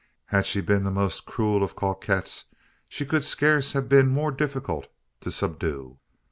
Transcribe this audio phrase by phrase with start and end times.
[0.25, 2.45] Had she been the most cruel of coquettes,
[2.89, 4.87] she could scarce have been more difficult
[5.19, 5.99] to subdue."